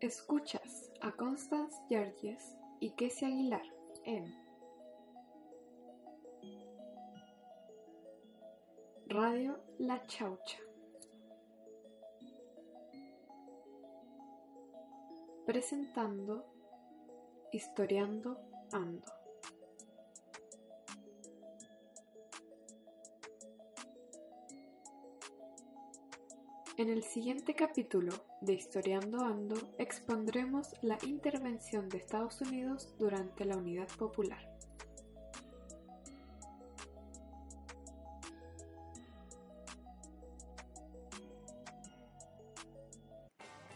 [0.00, 3.62] Escuchas a Constance Yarges y Kessie Aguilar
[4.04, 4.26] en
[9.06, 10.58] Radio La Chaucha.
[15.46, 16.44] Presentando
[17.50, 18.38] Historiando
[18.72, 19.15] Ando.
[26.78, 28.12] En el siguiente capítulo
[28.42, 34.46] de Historiando Ando expondremos la intervención de Estados Unidos durante la Unidad Popular.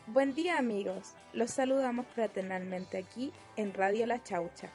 [0.07, 4.71] Buen día amigos, los saludamos fraternalmente aquí en Radio La Chaucha.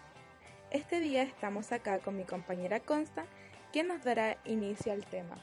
[0.71, 3.27] Este día estamos acá con mi compañera Consta,
[3.71, 5.37] quien nos dará inicio al tema.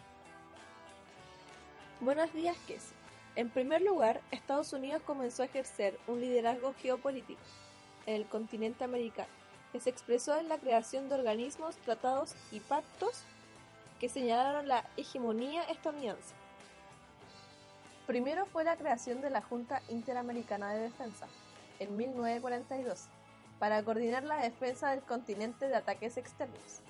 [2.02, 2.96] Buenos días, Kessie.
[3.36, 7.40] En primer lugar, Estados Unidos comenzó a ejercer un liderazgo geopolítico
[8.06, 9.28] en el continente americano,
[9.70, 13.22] que se expresó en la creación de organismos, tratados y pactos
[14.00, 16.34] que señalaron la hegemonía estadounidense.
[18.08, 21.28] Primero fue la creación de la Junta Interamericana de Defensa,
[21.78, 23.04] en 1942,
[23.60, 26.82] para coordinar la defensa del continente de ataques externos.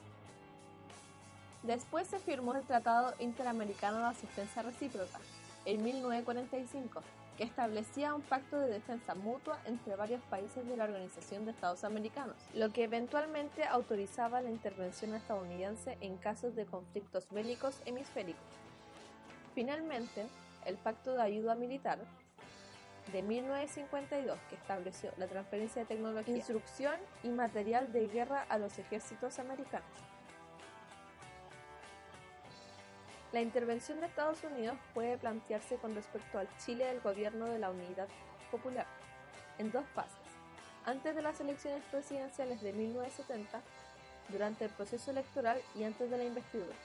[1.62, 5.20] Después se firmó el Tratado Interamericano de Asistencia Recíproca,
[5.64, 7.02] en 1945,
[7.36, 11.84] que establecía un pacto de defensa mutua entre varios países de la Organización de Estados
[11.84, 18.42] Americanos, lo que eventualmente autorizaba la intervención estadounidense en casos de conflictos bélicos hemisféricos.
[19.54, 20.26] Finalmente,
[20.66, 21.98] el Pacto de Ayuda Militar
[23.12, 28.78] de 1952, que estableció la transferencia de tecnología, instrucción y material de guerra a los
[28.78, 29.88] ejércitos americanos.
[33.32, 37.70] La intervención de Estados Unidos puede plantearse con respecto al Chile del gobierno de la
[37.70, 38.06] Unidad
[38.50, 38.86] Popular,
[39.56, 40.12] en dos fases,
[40.84, 43.62] antes de las elecciones presidenciales de 1970,
[44.28, 46.76] durante el proceso electoral y antes de la investidura,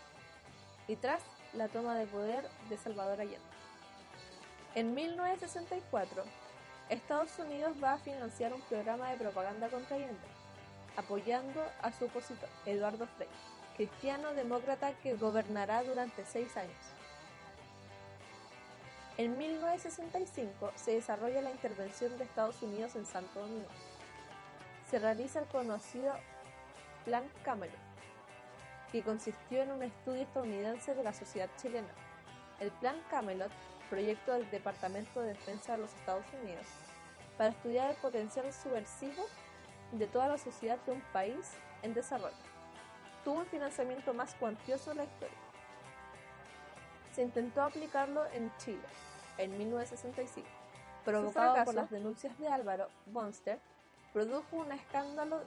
[0.87, 1.21] y tras
[1.51, 3.41] la toma de poder de Salvador Allende.
[4.73, 6.23] En 1964,
[6.87, 10.27] Estados Unidos va a financiar un programa de propaganda contra Allende,
[10.95, 13.27] apoyando a su opositor, Eduardo Frei
[13.77, 16.75] cristiano demócrata que gobernará durante seis años.
[19.17, 23.69] En 1965 se desarrolla la intervención de Estados Unidos en Santo Domingo.
[24.89, 26.13] Se realiza el conocido
[27.05, 27.75] Plan Cameron,
[28.91, 31.93] que consistió en un estudio estadounidense de la sociedad chilena.
[32.59, 33.51] El Plan Camelot,
[33.91, 36.65] proyecto del Departamento de Defensa de los Estados Unidos,
[37.37, 39.23] para estudiar el potencial subversivo
[39.91, 41.51] de toda la sociedad de un país
[41.83, 42.56] en desarrollo
[43.27, 45.37] tuvo el financiamiento más cuantioso de la historia.
[47.11, 48.79] Se intentó aplicarlo en Chile
[49.37, 50.47] en 1965,
[51.03, 53.59] provocado por las denuncias de Álvaro Bonster,
[54.13, 55.41] produjo un escándalo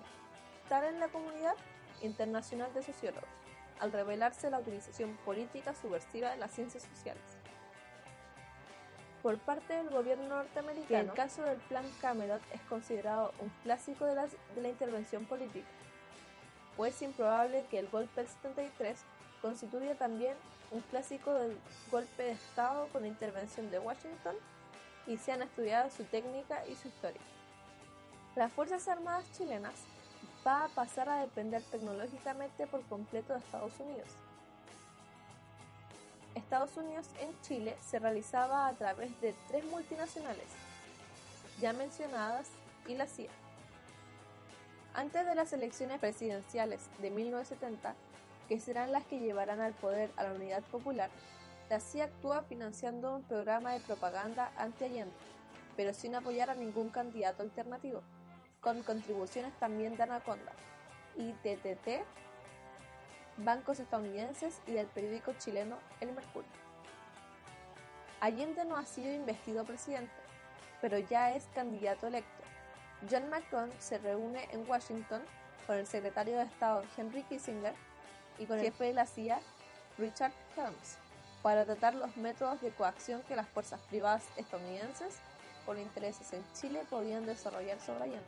[0.68, 1.54] tal en la comunidad
[2.02, 3.30] internacional de sociólogos,
[3.78, 7.22] al revelarse la utilización política subversiva de las ciencias sociales.
[9.22, 14.16] Por parte del gobierno norteamericano, el caso del Plan Camelot es considerado un clásico de,
[14.16, 15.66] de la intervención política
[16.86, 18.98] es improbable que el golpe del 73
[19.42, 20.34] constituya también
[20.70, 21.56] un clásico del
[21.90, 24.36] golpe de Estado con intervención de Washington
[25.06, 27.20] y se han estudiado su técnica y su historia.
[28.36, 29.74] Las Fuerzas Armadas chilenas
[30.46, 34.08] va a pasar a depender tecnológicamente por completo de Estados Unidos.
[36.34, 40.46] Estados Unidos en Chile se realizaba a través de tres multinacionales,
[41.60, 42.46] ya mencionadas,
[42.86, 43.30] y la CIA.
[44.94, 47.94] Antes de las elecciones presidenciales de 1970,
[48.48, 51.10] que serán las que llevarán al poder a la Unidad Popular,
[51.68, 55.14] la CIA actúa financiando un programa de propaganda anti-Allende,
[55.76, 58.02] pero sin apoyar a ningún candidato alternativo,
[58.60, 60.52] con contribuciones también de Anaconda,
[61.16, 62.04] ITTT,
[63.36, 66.50] bancos estadounidenses y del periódico chileno El Mercurio.
[68.20, 70.12] Allende no ha sido investido presidente,
[70.80, 72.40] pero ya es candidato electo
[73.08, 75.22] John McCone se reúne en Washington
[75.66, 77.74] con el secretario de Estado Henry Kissinger
[78.38, 79.40] y con el jefe de la CIA
[79.96, 80.98] Richard Helms
[81.42, 85.18] para tratar los métodos de coacción que las fuerzas privadas estadounidenses
[85.64, 88.24] con intereses en Chile podían desarrollar sobre Allende.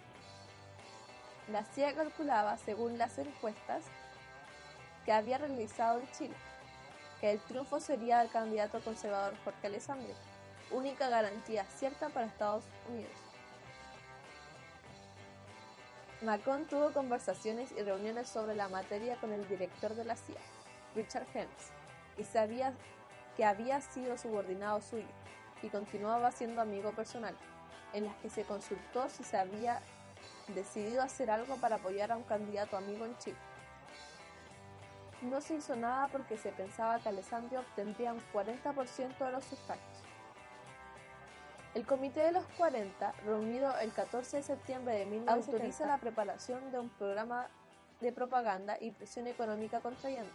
[1.49, 3.85] La CIA calculaba, según las encuestas
[5.05, 6.37] que había realizado en Chile,
[7.21, 10.15] que el triunfo sería del candidato conservador Jorge Alessandri,
[10.71, 13.32] única garantía cierta para Estados Unidos.
[16.23, 20.37] Macron tuvo conversaciones y reuniones sobre la materia con el director de la CIA,
[20.95, 21.73] Richard Helms,
[22.17, 22.73] y sabía
[23.37, 25.09] que había sido subordinado suyo
[25.63, 27.37] y continuaba siendo amigo personal.
[27.93, 29.83] en las que se consultó si se había
[30.55, 33.37] decidido hacer algo para apoyar a un candidato amigo en Chile.
[35.21, 39.92] No se hizo nada porque se pensaba que Alessandro obtendría un 40% de los sufragios.
[41.75, 46.71] El Comité de los 40, reunido el 14 de septiembre de 1970, autoriza la preparación
[46.71, 47.49] de un programa
[48.03, 50.31] de propaganda y presión económica contra Allende,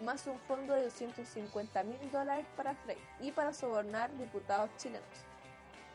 [0.00, 5.06] más un fondo de 250 mil dólares para Frey y para sobornar diputados chilenos.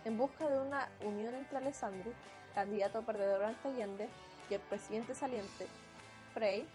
[0.06, 2.14] En busca de una unión entre Alessandro,
[2.56, 4.08] candidato perdedor ante Allende,
[4.50, 5.68] y el presidente saliente,
[6.34, 6.66] Frey,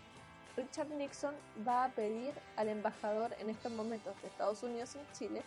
[0.58, 1.34] Richard Nixon
[1.66, 5.42] va a pedir al embajador en estos momentos de Estados Unidos en Chile,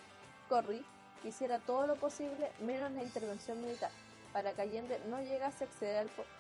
[1.22, 3.92] Corry, hiciera todo lo posible menos la intervención militar,
[4.34, 6.32] para que Allende no llegase a acceder al poder.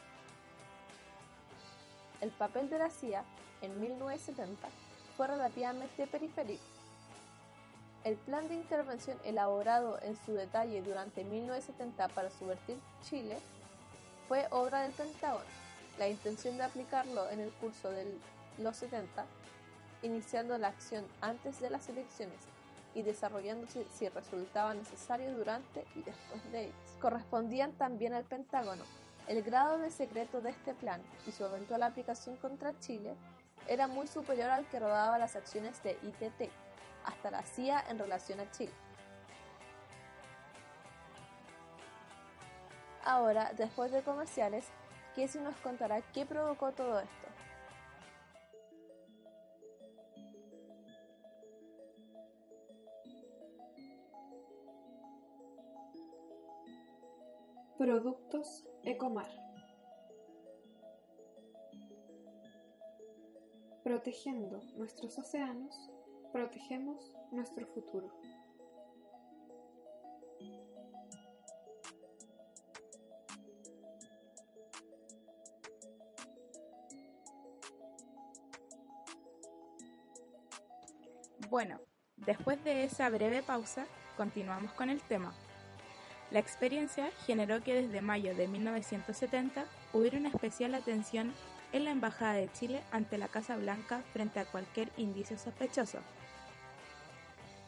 [2.22, 3.24] El papel de la CIA
[3.62, 4.68] en 1970
[5.16, 6.64] fue relativamente periférico.
[8.04, 13.38] El plan de intervención elaborado en su detalle durante 1970 para subvertir Chile
[14.28, 15.46] fue obra del Pentágono.
[16.00, 18.18] La intención de aplicarlo en el curso de
[18.60, 19.26] los 70,
[20.04, 22.38] iniciando la acción antes de las elecciones
[22.98, 26.98] y desarrollándose si resultaba necesario durante y después de ellas.
[27.00, 28.84] Correspondían también al Pentágono.
[29.28, 33.14] El grado de secreto de este plan y su eventual aplicación contra Chile
[33.68, 36.50] era muy superior al que rodaba las acciones de ITT,
[37.06, 38.74] hasta la CIA en relación a Chile.
[43.04, 44.66] Ahora, después de comerciales,
[45.16, 47.27] Casey nos contará qué provocó todo esto.
[57.78, 59.30] Productos Ecomar.
[63.84, 65.92] Protegiendo nuestros océanos,
[66.34, 68.12] protegemos nuestro futuro.
[81.50, 81.80] Bueno,
[82.18, 83.86] después de esa breve pausa,
[84.18, 85.32] continuamos con el tema.
[86.32, 91.34] La experiencia generó que desde mayo de 1970 hubiera una especial atención
[91.72, 96.00] en la Embajada de Chile ante la Casa Blanca frente a cualquier indicio sospechoso.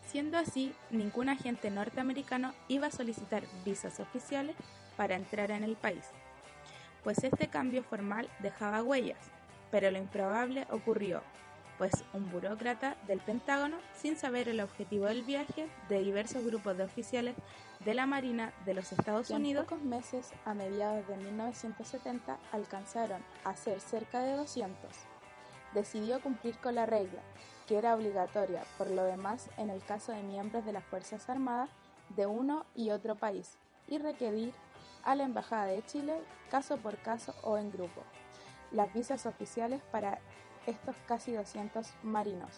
[0.07, 4.55] Siendo así, ningún agente norteamericano iba a solicitar visas oficiales
[4.97, 6.03] para entrar en el país,
[7.03, 9.19] pues este cambio formal dejaba huellas,
[9.71, 11.21] pero lo improbable ocurrió
[11.79, 16.83] pues un burócrata del Pentágono, sin saber el objetivo del viaje de diversos grupos de
[16.83, 17.35] oficiales
[17.79, 23.23] de la Marina de los Estados Unidos, en pocos meses, a mediados de 1970, alcanzaron
[23.45, 24.91] a ser cerca de 200.
[25.73, 27.21] Decidió cumplir con la regla,
[27.65, 31.69] que era obligatoria por lo demás en el caso de miembros de las Fuerzas Armadas
[32.09, 34.53] de uno y otro país, y requerir
[35.05, 36.19] a la Embajada de Chile,
[36.51, 38.03] caso por caso o en grupo,
[38.71, 40.19] las visas oficiales para
[40.65, 42.51] estos casi 200 marinos.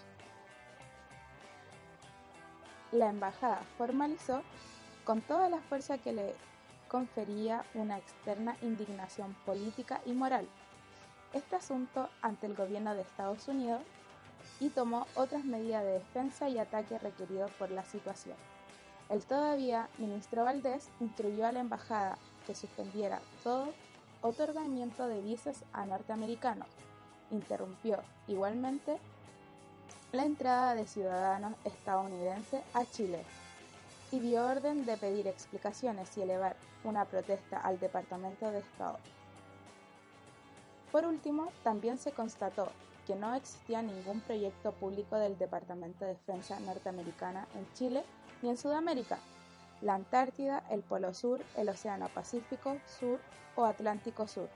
[2.92, 4.42] La embajada formalizó
[5.06, 6.36] con toda la fuerza que le
[6.90, 10.48] confería una externa indignación política y moral
[11.34, 13.82] este asunto ante el gobierno de Estados Unidos
[14.60, 18.36] y tomó otras medidas de defensa y ataque requeridos por la situación.
[19.10, 23.74] El todavía ministro Valdés instruyó a la embajada que suspendiera todo
[24.22, 26.68] otorgamiento de visas a norteamericanos
[27.32, 28.98] interrumpió igualmente
[30.12, 33.24] la entrada de ciudadanos estadounidenses a Chile
[34.12, 38.98] y dio orden de pedir explicaciones y elevar una protesta al Departamento de Estado.
[40.92, 42.68] Por último, también se constató
[43.08, 48.04] que no existía ningún proyecto público del Departamento de Defensa norteamericana en Chile
[48.42, 49.18] ni en Sudamérica,
[49.82, 53.20] la Antártida, el Polo Sur, el Océano Pacífico Sur
[53.56, 54.50] o Atlántico Sur,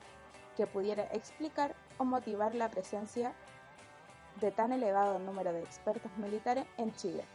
[0.56, 3.34] que pudiera explicar o motivar la presencia
[4.42, 7.26] de tan elevado número de expertos militares en Chile.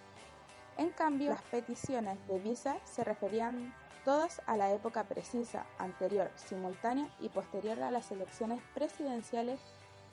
[0.76, 3.74] En cambio, las peticiones de visa se referían
[4.04, 9.60] todas a la época precisa, anterior, simultánea y posterior a las elecciones presidenciales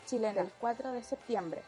[0.06, 1.62] chilenas del 4 de septiembre.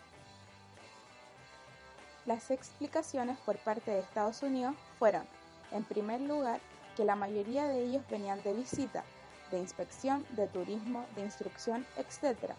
[2.25, 5.23] Las explicaciones por parte de Estados Unidos fueron,
[5.71, 6.59] en primer lugar,
[6.95, 9.03] que la mayoría de ellos venían de visita,
[9.51, 12.53] de inspección, de turismo, de instrucción, etc.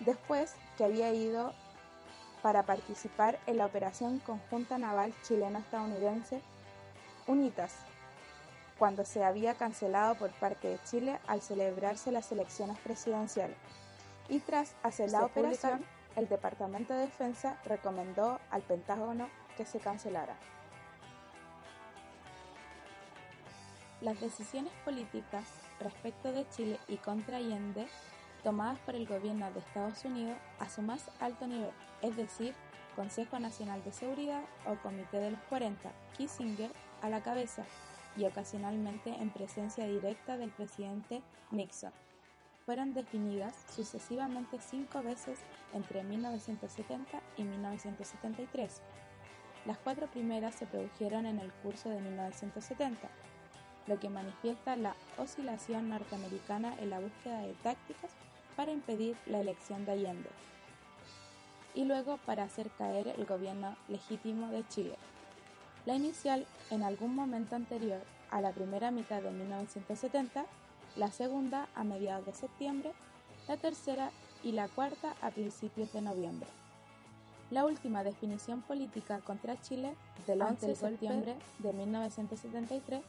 [0.00, 1.52] Después que había ido
[2.42, 6.42] para participar en la Operación Conjunta Naval Chileno-Estadounidense
[7.26, 7.72] UNITAS,
[8.78, 13.56] cuando se había cancelado por parte de Chile al celebrarse las elecciones presidenciales.
[14.28, 15.84] Y tras hacer la operación,
[16.16, 20.36] el Departamento de Defensa recomendó al Pentágono que se cancelara.
[24.00, 25.44] Las decisiones políticas
[25.82, 27.86] respecto de Chile y contra Allende
[28.42, 31.70] tomadas por el gobierno de Estados Unidos a su más alto nivel,
[32.00, 32.54] es decir,
[32.96, 36.70] Consejo Nacional de Seguridad o Comité de los 40, Kissinger
[37.00, 37.64] a la cabeza
[38.16, 41.92] y ocasionalmente en presencia directa del presidente Nixon.
[42.66, 45.38] Fueron definidas sucesivamente cinco veces
[45.72, 48.82] entre 1970 y 1973.
[49.64, 53.08] Las cuatro primeras se produjeron en el curso de 1970,
[53.86, 58.10] lo que manifiesta la oscilación norteamericana en la búsqueda de tácticas
[58.56, 60.30] para impedir la elección de Allende
[61.74, 64.96] y luego para hacer caer el gobierno legítimo de Chile.
[65.86, 70.44] La inicial en algún momento anterior a la primera mitad de 1970,
[70.96, 72.92] la segunda a mediados de septiembre,
[73.48, 74.10] la tercera
[74.42, 76.48] y la cuarta a principios de noviembre.
[77.50, 79.94] La última definición política contra Chile,
[80.26, 83.02] del 11 de septiembre de 1973,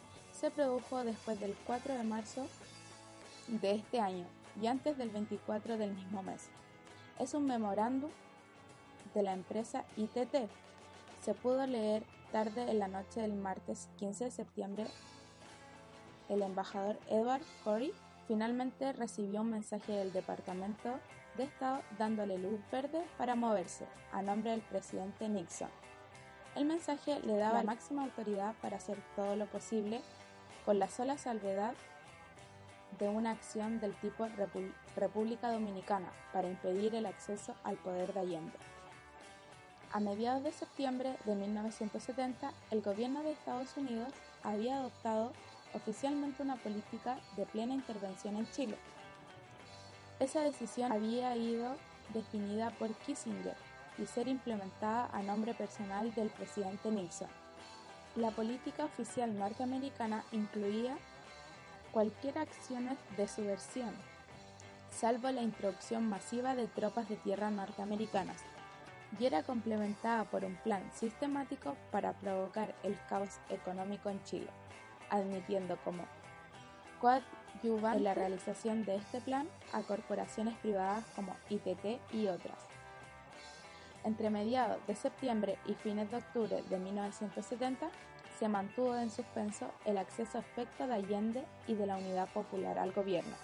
[0.43, 2.45] se produjo después del 4 de marzo
[3.47, 4.25] de este año
[4.61, 6.49] y antes del 24 del mismo mes.
[7.17, 8.11] Es un memorándum
[9.13, 10.49] de la empresa ITT.
[11.23, 14.87] Se pudo leer tarde en la noche del martes 15 de septiembre.
[16.27, 17.93] El embajador Edward Corey
[18.27, 20.89] finalmente recibió un mensaje del Departamento
[21.37, 25.69] de Estado dándole luz verde para moverse a nombre del presidente Nixon.
[26.57, 30.01] El mensaje le daba la máxima autoridad para hacer todo lo posible
[30.65, 31.73] con la sola salvedad
[32.99, 34.27] de una acción del tipo
[34.95, 38.57] República Dominicana para impedir el acceso al poder de Allende.
[39.91, 45.33] A mediados de septiembre de 1970, el gobierno de Estados Unidos había adoptado
[45.73, 48.77] oficialmente una política de plena intervención en Chile.
[50.19, 51.75] Esa decisión había ido
[52.13, 53.55] definida por Kissinger
[53.97, 57.42] y ser implementada a nombre personal del presidente Nixon.
[58.15, 60.95] La política oficial norteamericana incluía
[61.91, 63.91] cualquier acción de subversión,
[64.91, 68.37] salvo la introducción masiva de tropas de tierra norteamericanas,
[69.19, 74.49] y era complementada por un plan sistemático para provocar el caos económico en Chile,
[75.09, 76.03] admitiendo como
[77.01, 82.72] coadyuvante la realización de este plan a corporaciones privadas como ITT y otras.
[84.03, 87.89] Entre mediados de septiembre y fines de octubre de 1970
[88.37, 92.91] se mantuvo en suspenso el acceso efecto de Allende y de la Unidad Popular al
[92.91, 93.35] gobierno.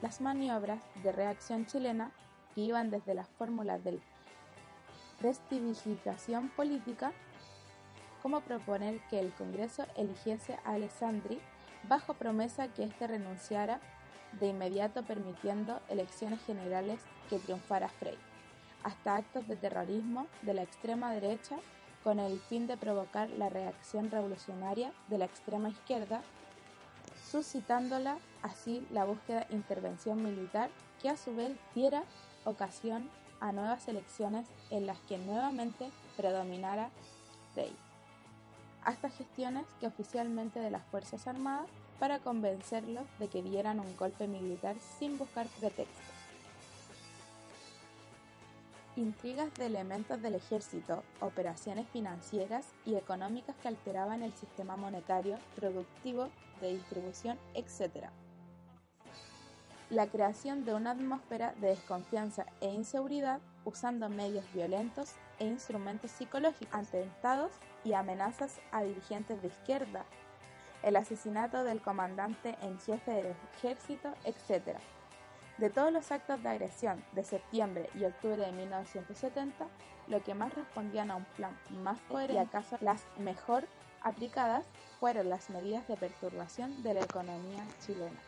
[0.00, 2.12] Las maniobras de reacción chilena,
[2.54, 4.00] que iban desde las fórmulas del
[5.18, 7.12] prestidigitación política,
[8.22, 11.40] como proponer que el Congreso eligiese a Alessandri
[11.88, 13.80] bajo promesa que éste renunciara
[14.32, 17.00] de inmediato permitiendo elecciones generales
[17.30, 18.18] que triunfara Frey,
[18.82, 21.56] hasta actos de terrorismo de la extrema derecha
[22.04, 26.22] con el fin de provocar la reacción revolucionaria de la extrema izquierda,
[27.30, 30.70] suscitándola así la búsqueda de intervención militar
[31.02, 32.04] que a su vez diera
[32.44, 36.90] ocasión a nuevas elecciones en las que nuevamente predominara
[37.54, 37.74] Day,
[38.84, 41.68] hasta gestiones que oficialmente de las Fuerzas Armadas
[41.98, 46.17] para convencerlos de que dieran un golpe militar sin buscar pretextos.
[48.98, 56.28] Intrigas de elementos del ejército, operaciones financieras y económicas que alteraban el sistema monetario, productivo,
[56.60, 58.08] de distribución, etc
[59.90, 66.74] la creación de una atmósfera de desconfianza e inseguridad usando medios violentos e instrumentos psicológicos,
[66.74, 67.52] atentados
[67.84, 70.04] y amenazas a dirigentes de izquierda,
[70.82, 74.76] el asesinato del comandante en jefe del ejército, etc.
[75.58, 79.66] De todos los actos de agresión de septiembre y octubre de 1970,
[80.06, 83.64] lo que más respondían a un plan más coherente y acaso las mejor
[84.00, 84.64] aplicadas
[85.00, 88.20] fueron las medidas de perturbación de la economía chilena.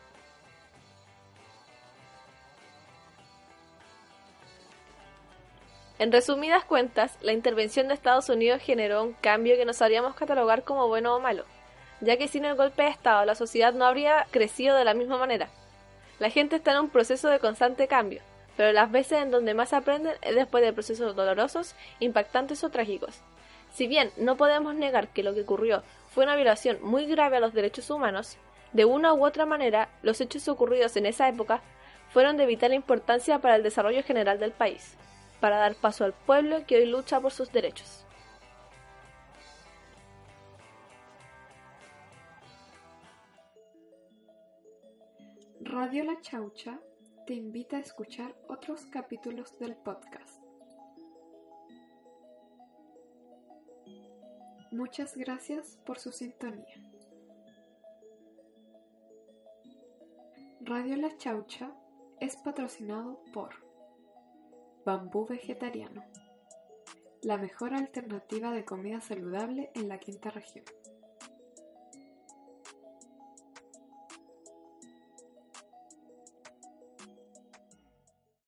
[5.99, 10.63] En resumidas cuentas, la intervención de Estados Unidos generó un cambio que no sabríamos catalogar
[10.63, 11.45] como bueno o malo,
[12.01, 15.17] ya que sin el golpe de Estado la sociedad no habría crecido de la misma
[15.17, 15.49] manera.
[16.21, 18.21] La gente está en un proceso de constante cambio,
[18.55, 23.21] pero las veces en donde más aprenden es después de procesos dolorosos, impactantes o trágicos.
[23.73, 27.39] Si bien no podemos negar que lo que ocurrió fue una violación muy grave a
[27.39, 28.37] los derechos humanos,
[28.71, 31.63] de una u otra manera los hechos ocurridos en esa época
[32.11, 34.95] fueron de vital importancia para el desarrollo general del país
[35.39, 38.05] para dar paso al pueblo que hoy lucha por sus derechos.
[45.73, 46.81] Radio La Chaucha
[47.25, 50.43] te invita a escuchar otros capítulos del podcast.
[54.73, 56.75] Muchas gracias por su sintonía.
[60.59, 61.71] Radio La Chaucha
[62.19, 63.51] es patrocinado por
[64.85, 66.03] Bambú Vegetariano,
[67.21, 70.65] la mejor alternativa de comida saludable en la quinta región.